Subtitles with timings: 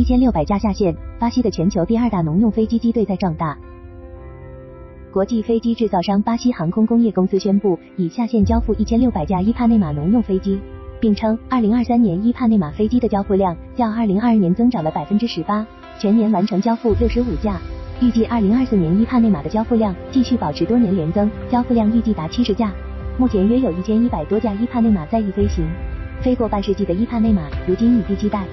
[0.00, 3.54] 一千六百架下线，巴西的全球第二大农用飞机机队在壮大。
[5.12, 10.58] 国际飞机制造商巴西航空工业公司宣布，已下线交付一千六百架伊帕内马农用飞机，
[11.00, 15.66] 并称，二零二三年伊帕内马飞机的交付量较二零二二年增长了百分之十八，
[15.98, 17.60] 全年完成交付六十五架。
[18.00, 22.72] 预计二零二四年伊帕内马的交付量继续保持多年连增，交付量预计达七十架。
[23.18, 25.68] 目前约有一千一百多架伊帕内马在役飞行，
[26.22, 28.46] 飞过半世纪的伊帕内马如今已被期待。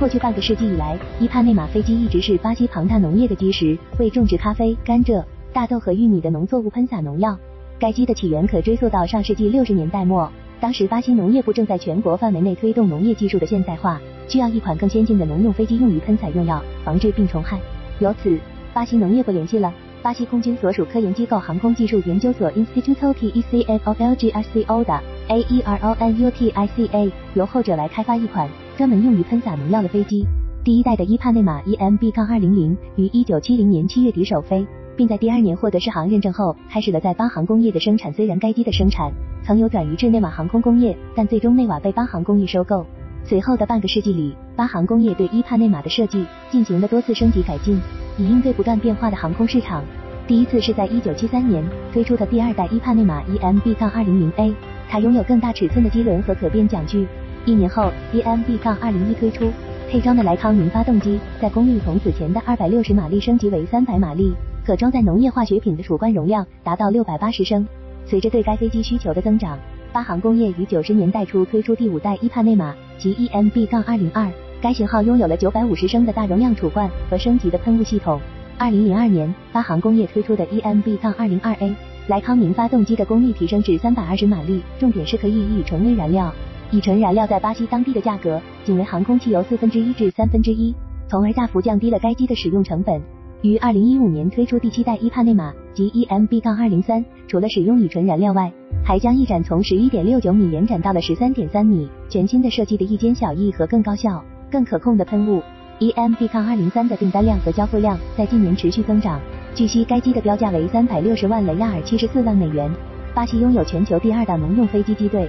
[0.00, 7.36] 过去半个世纪以来，伊帕内马飞机一直是巴西庞大农业的基石，为种植咖啡、甘蔗、大豆和玉米的农作物喷洒农药。
[7.78, 17.60] 该机的起源可追溯到上世纪六十年代末，当时巴西农业部正在全国范围内推动农业技术的现代化，需要一款更先进的农用飞机用于喷洒用药，防治病虫害。
[17.98, 18.38] 由此，
[18.72, 24.98] 巴西农业部联系了巴西空军所属科研机构航空技术研究所 Instituto Tecnologico 的
[25.28, 28.48] Aeronutica，由后者来开发一款。
[28.80, 30.24] 专门用于喷洒农药的飞机，
[30.64, 38.10] 第一代的伊帕内马 EMB-200 于一九七零年七月底首飞，并在第二年获得适航认证后，开始了在巴航工业的生产。
[38.10, 39.12] 虽然该机的生产
[39.44, 42.86] 曾有转移至内瓦航空工业，但最终内瓦被巴航工业收购。
[43.22, 47.78] 随后的半个世纪里，巴航工业对伊帕内马的设计进行了多次升级改进，
[48.16, 49.84] 以应对不断变化的航空市场。
[50.26, 54.54] 第一次是在一九七三年推出的第二代伊帕内马 EMB-200A，
[54.88, 57.06] 它拥有更大尺寸的机轮和可变桨距。
[57.46, 59.50] 一年后，EMB 杠201推出，
[59.90, 64.32] 配装的莱康明发动机在功率从此前的二百六十马力升级为三百马力，
[64.64, 67.66] 可装载农业化学品的储罐容量达到六百八十升。
[68.04, 69.58] 随着对该飞机需求的增长，
[69.90, 78.20] 巴航工业于九十年代初推出第五代伊帕内马及 EMB-202，该型号拥有了九百五十升的大容量储罐和升级的喷雾系统。
[78.58, 81.74] 二零零二年，巴航工业推出的 EMB 杠 202A，
[82.08, 86.30] 莱康明发动机的功率提升至三百二十马力，重点是可以以纯微燃料。
[86.72, 90.72] 乙醇燃料在巴西当地的价格仅为航空汽油四分之一至三分之一，
[91.08, 93.02] 从而大幅降低了该机的使用成本。
[93.42, 98.52] 于二零一五年推出第七代伊帕内马及 EMB-203，除了使用乙醇燃料外，
[98.84, 101.88] 还将翼展从十一点六九米延展到了十三点三米。
[102.08, 105.42] 全新的设计的一间小翼和更高效、更可控的喷雾。
[105.80, 109.20] EMB-203 的订单量和交付量在近年持续增长。
[109.56, 112.70] 据悉，该机的标价为三百六十万雷亚尔，七十四万美元。
[113.12, 115.28] 巴西拥有全球第二大农用飞机机队。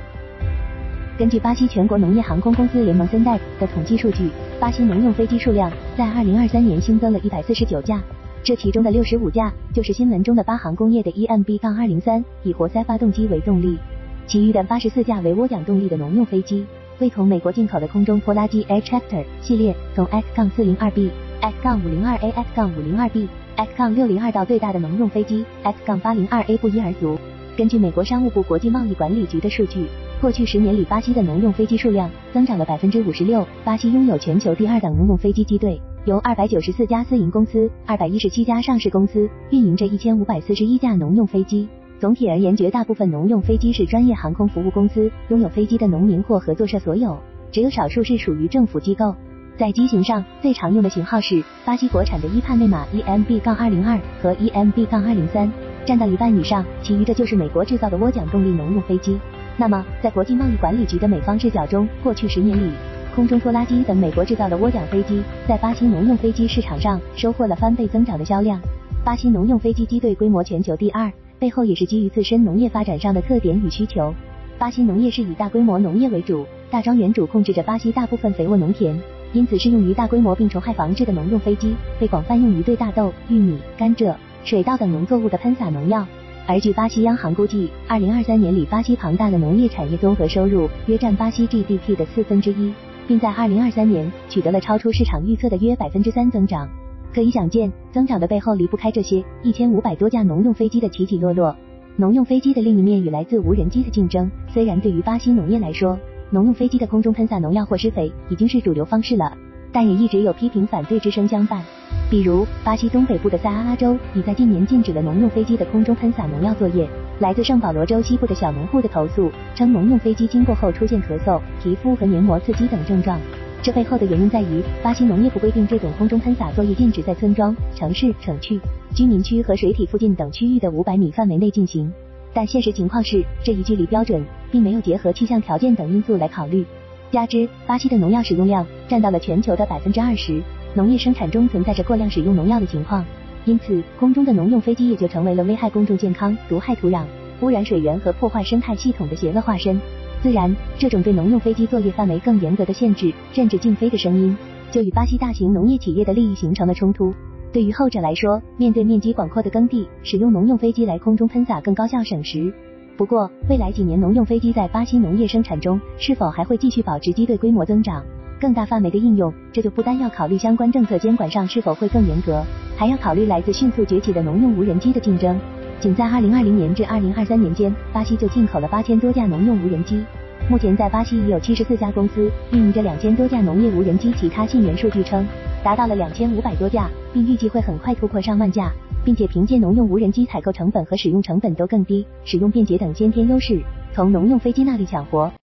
[1.17, 4.29] 根据巴西全国农业航空公司联盟 s e n d e 的统计数据，
[4.59, 8.01] 巴西农用飞机数量在2023年新增了一百四十九架，
[8.44, 13.77] 这其中的六十五架就是新闻中的巴航工业的 EMB-203 以活塞发动机为动力，
[14.25, 16.66] 其余的八十四架为涡桨动力的农用飞机，
[16.99, 21.09] 为从美国进口的空中拖拉机 Air Tractor 系列从 X-402B、
[21.41, 27.19] X-502A、X-502B、X-602 到最大的农用飞机 X-802A 不一而足。
[27.57, 29.85] 根据美国商务部国际贸易管理局的数据。
[30.22, 33.44] 过去十年里，巴西的农用飞机数量增长了百分之五十六。
[33.64, 41.68] 巴西拥有全球第二等农用飞机机队，由二百九十四家私营公司、二百一十七家上市公司运营着一千五百四十一架农用飞机。
[42.00, 47.18] 总体而言，绝大部分农用飞机是专业航空服务公司拥有飞机的农民或合作社所有，
[47.52, 49.16] 只有少数是属于政府机构。
[49.58, 55.50] 在机型上，最常用的型号是巴西国产的伊帕内马 EMB-202 和 EMB-203，
[55.84, 59.20] 占到一半以上，其余的就是美国制造的涡桨动力农用飞机。
[59.57, 62.72] 那么，在国际贸易管理局的美方视角中，过去十年里，
[63.13, 68.59] 空中拖拉机等美国制造的涡桨飞机在巴西农用飞机市场上收获了翻倍增长的销量。
[69.03, 74.13] 巴西农用飞机机队规模全球第二，背后也是基于自身农业发展上的特点与需求。
[74.57, 79.00] 巴西农业是以大规模农业为主，大庄园主控制着巴西大部分肥沃农田，
[79.34, 84.13] 因此适用于大规模病虫害防治的农用飞机被广泛用于对大豆、玉米、甘蔗、
[84.44, 86.06] 水稻等农作物的喷洒农药。
[86.51, 92.73] 而据巴西央行估计，二零二三年里巴西庞大的农业产业综合收入约占巴西 GDP 的四分之一，
[93.07, 96.67] 并在二零二三年取得了超出市场预测的约百分之三增长。
[97.13, 101.56] 可以想见，增长的背后离不开这些一千五百多架农用飞机的起起落落。
[101.95, 104.29] 农用飞机的另一面与来自无人机的竞争。
[104.50, 105.97] 虽然对于巴西农业来说，
[106.31, 109.38] 农用飞机的空中喷洒农药或施肥已经是主流方式了。
[109.72, 111.64] 但也一直有批评反对之声相伴，
[112.11, 116.85] 比如巴西东北部的塞阿拉州已在近年禁止了农用飞机的空中喷洒农药作业。
[117.19, 123.17] 来自圣保罗州西部的小农户的投诉称，农用飞机经过后出现咳嗽、皮肤和黏膜刺激等症状。
[123.61, 128.59] 这背后的原因在于，巴西农业部规定这种空中喷洒作业禁止在村庄、城市、城区、
[128.93, 131.90] 居民区和水体附近等区域的五百米范围内进行。
[132.34, 134.22] 但现实情况是，这一距离标准
[134.52, 136.66] 并没有结合气象条件等因素来考虑。
[137.09, 140.41] 加之巴西的农药使用量占到了全球的百分之二十，
[140.73, 143.03] 农业生产中存在着过量使用农药的情况，
[143.44, 147.03] 因此空中的农用飞机也就成为了危害公众健康、毒害土壤、
[147.41, 149.79] 污染水源和破坏生态系统的邪恶化身。
[150.22, 154.38] 自然，这种对农用飞机作业范围更严格的限制，甚至禁飞的声音，
[154.72, 157.14] 就与巴西大型农业企业的利益形成了冲突。
[157.52, 162.53] 对于后者来说，面对面积广阔的耕地，使用农用飞机来空中喷洒更高效省时。
[162.96, 168.02] 不过，未来几年农用飞机在巴西农业生产中是否还会继续保持机队规模增长？
[168.41, 172.43] 更大范围的应用，这就不单要考虑相关政策监管上是否会更严格，
[172.76, 175.40] 还要考虑来自迅速崛起的农用无人机的竞争。
[175.79, 180.03] 仅在二零二零年至二零二三年间，巴西就进口了八千多架农用无人机。
[180.49, 185.23] 目前在巴西已有七十四家公司运营着两千多架农业无人机，其他信源数据称
[185.64, 188.72] 达到了两千五百多架，并预计会很快突破上万架，
[189.05, 193.61] 并且凭借农用无人机采购成本和使用成本都更低、使用便捷等先天优势，
[193.93, 195.32] 从农用飞机那里抢活。